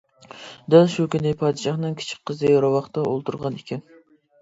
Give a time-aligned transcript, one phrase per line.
[0.73, 3.89] دەل شۇ كۈنى پادىشاھنىڭ كىچىك قىزى راۋاقتا ئولتۇرغان ئىكەن.